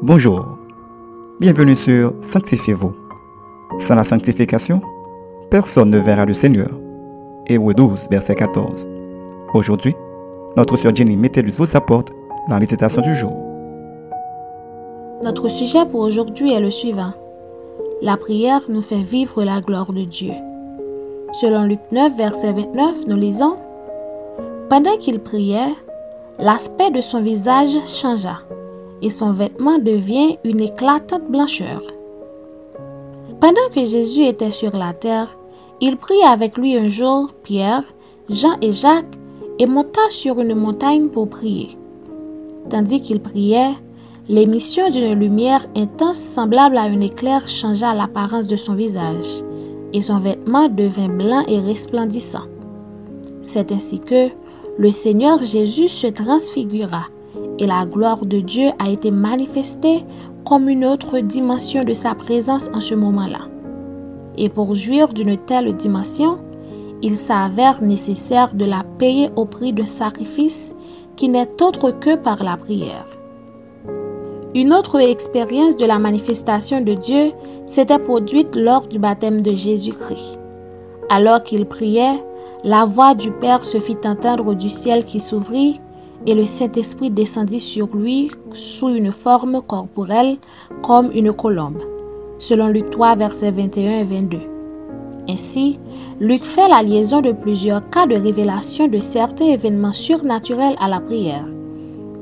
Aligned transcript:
Bonjour, 0.00 0.46
bienvenue 1.40 1.74
sur 1.74 2.12
Sanctifiez-vous. 2.20 2.94
Sans 3.80 3.96
la 3.96 4.04
sanctification, 4.04 4.80
personne 5.50 5.90
ne 5.90 5.98
verra 5.98 6.24
le 6.24 6.34
Seigneur. 6.34 6.68
Hébreu 7.48 7.74
12, 7.74 8.06
verset 8.08 8.36
14. 8.36 8.86
Aujourd'hui, 9.54 9.96
notre 10.56 10.76
sœur 10.76 10.94
Jenny 10.94 11.16
Métellus 11.16 11.56
vous 11.58 11.76
apporte 11.76 12.12
la 12.48 12.60
méditation 12.60 13.02
du 13.02 13.16
jour. 13.16 13.36
Notre 15.24 15.48
sujet 15.48 15.84
pour 15.84 16.02
aujourd'hui 16.02 16.52
est 16.52 16.60
le 16.60 16.70
suivant. 16.70 17.12
La 18.00 18.16
prière 18.16 18.60
nous 18.68 18.82
fait 18.82 19.02
vivre 19.02 19.42
la 19.42 19.60
gloire 19.60 19.92
de 19.92 20.04
Dieu. 20.04 20.32
Selon 21.40 21.64
Luc 21.64 21.80
9, 21.90 22.16
verset 22.16 22.52
29, 22.52 23.08
nous 23.08 23.16
lisons 23.16 23.56
Pendant 24.70 24.96
qu'il 24.96 25.18
priait, 25.18 25.74
l'aspect 26.38 26.92
de 26.92 27.00
son 27.00 27.20
visage 27.20 27.76
changea 27.84 28.38
et 29.02 29.10
son 29.10 29.32
vêtement 29.32 29.78
devient 29.78 30.38
une 30.44 30.60
éclatante 30.60 31.28
blancheur. 31.30 31.82
Pendant 33.40 33.68
que 33.72 33.84
Jésus 33.84 34.24
était 34.24 34.50
sur 34.50 34.76
la 34.76 34.92
terre, 34.92 35.36
il 35.80 35.96
prit 35.96 36.22
avec 36.26 36.58
lui 36.58 36.76
un 36.76 36.88
jour 36.88 37.32
Pierre, 37.44 37.84
Jean 38.28 38.58
et 38.60 38.72
Jacques 38.72 39.16
et 39.58 39.66
monta 39.66 40.00
sur 40.10 40.40
une 40.40 40.54
montagne 40.54 41.08
pour 41.08 41.28
prier. 41.28 41.76
Tandis 42.68 43.00
qu'il 43.00 43.20
priait, 43.20 43.74
l'émission 44.28 44.90
d'une 44.90 45.14
lumière 45.14 45.66
intense 45.76 46.18
semblable 46.18 46.76
à 46.76 46.82
un 46.82 47.00
éclair 47.00 47.46
changea 47.46 47.94
l'apparence 47.94 48.46
de 48.46 48.56
son 48.56 48.74
visage, 48.74 49.42
et 49.92 50.02
son 50.02 50.18
vêtement 50.18 50.68
devint 50.68 51.08
blanc 51.08 51.44
et 51.46 51.60
resplendissant. 51.60 52.44
C'est 53.42 53.72
ainsi 53.72 54.00
que 54.00 54.28
le 54.78 54.92
Seigneur 54.92 55.42
Jésus 55.42 55.88
se 55.88 56.08
transfigura 56.08 57.06
et 57.58 57.66
la 57.66 57.86
gloire 57.86 58.24
de 58.24 58.38
Dieu 58.40 58.70
a 58.78 58.88
été 58.88 59.10
manifestée 59.10 60.04
comme 60.44 60.68
une 60.68 60.84
autre 60.84 61.18
dimension 61.18 61.84
de 61.84 61.94
sa 61.94 62.14
présence 62.14 62.70
en 62.72 62.80
ce 62.80 62.94
moment-là. 62.94 63.48
Et 64.36 64.48
pour 64.48 64.74
jouir 64.74 65.08
d'une 65.08 65.36
telle 65.36 65.76
dimension, 65.76 66.38
il 67.02 67.16
s'avère 67.16 67.82
nécessaire 67.82 68.54
de 68.54 68.64
la 68.64 68.84
payer 68.98 69.30
au 69.36 69.44
prix 69.44 69.72
d'un 69.72 69.86
sacrifice 69.86 70.74
qui 71.16 71.28
n'est 71.28 71.62
autre 71.62 71.90
que 71.90 72.16
par 72.16 72.42
la 72.42 72.56
prière. 72.56 73.06
Une 74.54 74.72
autre 74.72 75.00
expérience 75.00 75.76
de 75.76 75.84
la 75.84 75.98
manifestation 75.98 76.80
de 76.80 76.94
Dieu 76.94 77.32
s'était 77.66 77.98
produite 77.98 78.56
lors 78.56 78.86
du 78.86 78.98
baptême 78.98 79.42
de 79.42 79.54
Jésus-Christ. 79.54 80.38
Alors 81.10 81.42
qu'il 81.42 81.66
priait, 81.66 82.22
la 82.64 82.84
voix 82.84 83.14
du 83.14 83.30
Père 83.30 83.64
se 83.64 83.78
fit 83.78 83.98
entendre 84.04 84.54
du 84.54 84.68
ciel 84.68 85.04
qui 85.04 85.20
s'ouvrit 85.20 85.80
et 86.26 86.34
le 86.34 86.46
Saint-Esprit 86.46 87.10
descendit 87.10 87.60
sur 87.60 87.94
lui 87.94 88.30
sous 88.52 88.88
une 88.88 89.12
forme 89.12 89.62
corporelle 89.62 90.36
comme 90.82 91.10
une 91.12 91.32
colombe, 91.32 91.82
selon 92.38 92.68
Luc 92.68 92.90
3, 92.90 93.16
versets 93.16 93.50
21 93.50 94.00
et 94.00 94.04
22. 94.04 94.38
Ainsi, 95.28 95.78
Luc 96.20 96.42
fait 96.42 96.68
la 96.68 96.82
liaison 96.82 97.20
de 97.20 97.32
plusieurs 97.32 97.88
cas 97.90 98.06
de 98.06 98.16
révélation 98.16 98.88
de 98.88 98.98
certains 98.98 99.46
événements 99.46 99.92
surnaturels 99.92 100.74
à 100.80 100.88
la 100.88 101.00
prière. 101.00 101.46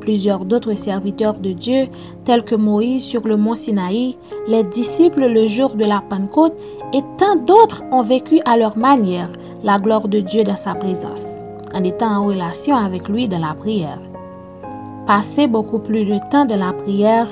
Plusieurs 0.01 0.45
d'autres 0.45 0.75
serviteurs 0.75 1.39
de 1.39 1.53
Dieu, 1.53 1.87
tels 2.25 2.45
que 2.45 2.55
Moïse 2.55 3.05
sur 3.05 3.27
le 3.27 3.37
mont 3.37 3.55
Sinaï, 3.55 4.17
les 4.47 4.65
disciples 4.65 5.27
le 5.27 5.47
jour 5.47 5.75
de 5.75 5.85
la 5.85 6.03
Pentecôte 6.09 6.55
et 6.93 7.03
tant 7.19 7.37
d'autres 7.37 7.83
ont 7.91 8.03
vécu 8.03 8.41
à 8.45 8.57
leur 8.57 8.77
manière 8.77 9.31
la 9.65 9.79
gloire 9.79 10.07
de 10.07 10.21
Dieu 10.21 10.45
dans 10.45 10.57
sa 10.57 10.75
présence 10.75 11.46
en 11.77 11.85
étant 11.85 12.11
en 12.11 12.25
relation 12.25 12.75
avec 12.75 13.09
lui 13.09 13.29
dans 13.29 13.39
la 13.39 13.55
prière. 13.55 14.01
Passer 15.07 15.47
beaucoup 15.47 15.79
plus 15.79 16.05
de 16.05 16.19
temps 16.31 16.47
dans 16.47 16.59
la 16.59 16.73
prière 16.73 17.29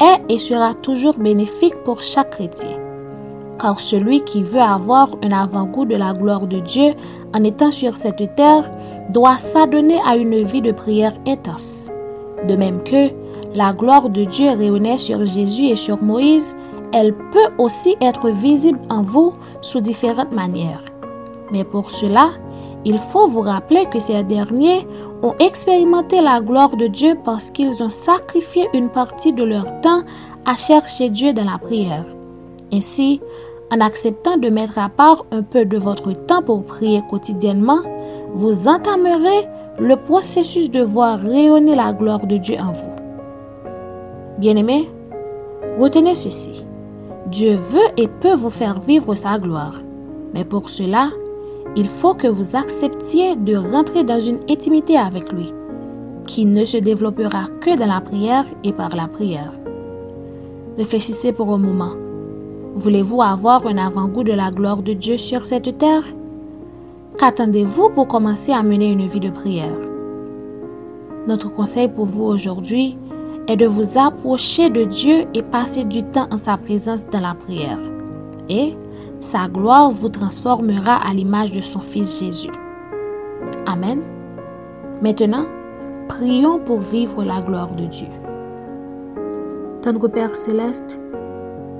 est 0.00 0.32
et 0.32 0.38
sera 0.38 0.74
toujours 0.74 1.14
bénéfique 1.14 1.74
pour 1.84 2.02
chaque 2.02 2.30
chrétien. 2.30 2.78
Car 3.58 3.80
celui 3.80 4.20
qui 4.20 4.42
veut 4.42 4.60
avoir 4.60 5.08
un 5.22 5.32
avant-goût 5.32 5.86
de 5.86 5.96
la 5.96 6.12
gloire 6.12 6.46
de 6.46 6.60
Dieu 6.60 6.92
en 7.34 7.42
étant 7.42 7.72
sur 7.72 7.96
cette 7.96 8.34
terre 8.36 8.70
doit 9.10 9.38
s'adonner 9.38 9.98
à 10.06 10.16
une 10.16 10.44
vie 10.44 10.60
de 10.60 10.72
prière 10.72 11.14
intense. 11.26 11.90
De 12.46 12.54
même 12.54 12.82
que 12.82 13.10
la 13.54 13.72
gloire 13.72 14.10
de 14.10 14.24
Dieu 14.24 14.50
rayonnait 14.50 14.98
sur 14.98 15.24
Jésus 15.24 15.68
et 15.68 15.76
sur 15.76 16.02
Moïse, 16.02 16.54
elle 16.92 17.14
peut 17.14 17.48
aussi 17.58 17.96
être 18.02 18.28
visible 18.28 18.78
en 18.90 19.00
vous 19.00 19.32
sous 19.62 19.80
différentes 19.80 20.32
manières. 20.32 20.82
Mais 21.50 21.64
pour 21.64 21.90
cela, 21.90 22.30
il 22.86 22.98
faut 22.98 23.26
vous 23.26 23.40
rappeler 23.40 23.86
que 23.86 23.98
ces 23.98 24.22
derniers 24.22 24.86
ont 25.20 25.34
expérimenté 25.40 26.20
la 26.20 26.40
gloire 26.40 26.76
de 26.76 26.86
Dieu 26.86 27.18
parce 27.24 27.50
qu'ils 27.50 27.82
ont 27.82 27.90
sacrifié 27.90 28.68
une 28.74 28.90
partie 28.90 29.32
de 29.32 29.42
leur 29.42 29.80
temps 29.80 30.02
à 30.44 30.54
chercher 30.56 31.10
Dieu 31.10 31.32
dans 31.32 31.50
la 31.50 31.58
prière. 31.58 32.04
Ainsi, 32.72 33.20
en 33.72 33.80
acceptant 33.80 34.36
de 34.36 34.50
mettre 34.50 34.78
à 34.78 34.88
part 34.88 35.26
un 35.32 35.42
peu 35.42 35.64
de 35.64 35.76
votre 35.76 36.12
temps 36.12 36.42
pour 36.42 36.64
prier 36.64 37.02
quotidiennement, 37.10 37.80
vous 38.34 38.68
entamerez 38.68 39.48
le 39.80 39.96
processus 39.96 40.70
de 40.70 40.82
voir 40.82 41.18
rayonner 41.18 41.74
la 41.74 41.92
gloire 41.92 42.24
de 42.24 42.36
Dieu 42.36 42.56
en 42.60 42.70
vous. 42.70 42.94
Bien-aimés, 44.38 44.88
retenez 45.76 46.14
ceci. 46.14 46.64
Dieu 47.32 47.54
veut 47.54 47.90
et 47.96 48.06
peut 48.06 48.34
vous 48.34 48.50
faire 48.50 48.78
vivre 48.78 49.16
sa 49.16 49.40
gloire. 49.40 49.80
Mais 50.32 50.44
pour 50.44 50.70
cela, 50.70 51.08
il 51.76 51.88
faut 51.88 52.14
que 52.14 52.26
vous 52.26 52.56
acceptiez 52.56 53.36
de 53.36 53.54
rentrer 53.54 54.02
dans 54.02 54.18
une 54.18 54.40
intimité 54.48 54.96
avec 54.96 55.30
lui, 55.32 55.52
qui 56.26 56.46
ne 56.46 56.64
se 56.64 56.78
développera 56.78 57.44
que 57.60 57.76
dans 57.76 57.86
la 57.86 58.00
prière 58.00 58.46
et 58.64 58.72
par 58.72 58.96
la 58.96 59.06
prière. 59.06 59.52
Réfléchissez 60.78 61.32
pour 61.32 61.52
un 61.52 61.58
moment. 61.58 61.92
Voulez-vous 62.74 63.20
avoir 63.22 63.66
un 63.66 63.76
avant-goût 63.76 64.24
de 64.24 64.32
la 64.32 64.50
gloire 64.50 64.82
de 64.82 64.94
Dieu 64.94 65.18
sur 65.18 65.44
cette 65.44 65.78
terre? 65.78 66.04
Qu'attendez-vous 67.18 67.90
pour 67.90 68.08
commencer 68.08 68.52
à 68.52 68.62
mener 68.62 68.90
une 68.90 69.06
vie 69.06 69.20
de 69.20 69.30
prière? 69.30 69.76
Notre 71.26 71.50
conseil 71.50 71.88
pour 71.88 72.06
vous 72.06 72.24
aujourd'hui 72.24 72.96
est 73.48 73.56
de 73.56 73.66
vous 73.66 73.98
approcher 73.98 74.70
de 74.70 74.84
Dieu 74.84 75.24
et 75.34 75.42
passer 75.42 75.84
du 75.84 76.02
temps 76.02 76.28
en 76.30 76.36
sa 76.36 76.56
présence 76.56 77.06
dans 77.08 77.20
la 77.20 77.34
prière. 77.34 77.78
Et 78.48 78.74
sa 79.20 79.48
gloire 79.48 79.90
vous 79.90 80.08
transformera 80.08 80.96
à 80.96 81.12
l'image 81.12 81.52
de 81.52 81.60
son 81.60 81.80
Fils 81.80 82.18
Jésus. 82.20 82.50
Amen. 83.66 84.00
Maintenant, 85.02 85.46
prions 86.08 86.58
pour 86.58 86.80
vivre 86.80 87.24
la 87.24 87.40
gloire 87.40 87.74
de 87.74 87.86
Dieu. 87.86 88.06
Tendre 89.82 90.08
Père 90.08 90.34
céleste, 90.34 91.00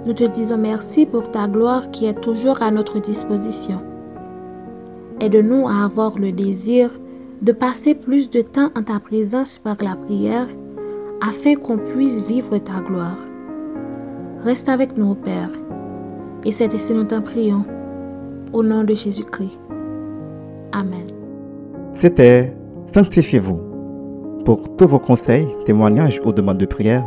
nous 0.06 0.12
te 0.12 0.24
disons 0.24 0.58
merci 0.58 1.06
pour 1.06 1.30
ta 1.30 1.48
gloire 1.48 1.90
qui 1.90 2.06
est 2.06 2.20
toujours 2.20 2.62
à 2.62 2.70
notre 2.70 3.00
disposition. 3.00 3.82
Aide-nous 5.20 5.66
à 5.66 5.84
avoir 5.84 6.18
le 6.18 6.30
désir 6.32 6.90
de 7.42 7.52
passer 7.52 7.94
plus 7.94 8.30
de 8.30 8.40
temps 8.40 8.70
en 8.76 8.82
ta 8.82 9.00
présence 9.00 9.58
par 9.58 9.76
la 9.82 9.96
prière 9.96 10.46
afin 11.20 11.54
qu'on 11.54 11.78
puisse 11.78 12.22
vivre 12.22 12.58
ta 12.58 12.80
gloire. 12.80 13.18
Reste 14.42 14.68
avec 14.68 14.96
nous, 14.96 15.14
Père, 15.14 15.50
et 16.46 16.52
c'est 16.52 16.72
ici 16.72 16.94
nous 16.94 17.04
t'en 17.04 17.20
prions. 17.20 17.66
Au 18.52 18.62
nom 18.62 18.84
de 18.84 18.94
Jésus-Christ. 18.94 19.58
Amen. 20.72 21.08
C'était 21.92 22.54
Sanctifiez-vous. 22.94 23.60
Pour 24.44 24.76
tous 24.76 24.86
vos 24.86 25.00
conseils, 25.00 25.48
témoignages 25.64 26.20
ou 26.24 26.32
demandes 26.32 26.58
de 26.58 26.66
prière, 26.66 27.02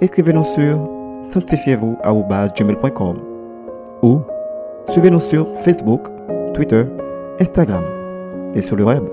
écrivez-nous 0.00 0.44
sur 0.44 0.88
sanctifiez-vous.com 1.24 3.16
ou 4.02 4.20
suivez-nous 4.88 5.20
sur 5.20 5.46
Facebook, 5.58 6.08
Twitter, 6.54 6.84
Instagram 7.40 7.84
et 8.54 8.62
sur 8.62 8.76
le 8.76 8.84
web 8.84 9.04